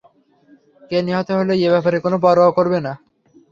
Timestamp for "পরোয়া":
2.23-2.51